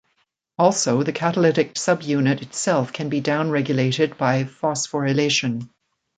Also, 0.57 1.03
the 1.03 1.11
catalytic 1.11 1.75
subunit 1.75 2.41
itself 2.41 2.91
can 2.91 3.07
be 3.07 3.21
down-regulated 3.21 4.17
by 4.17 4.45
phosphorylation. 4.45 5.69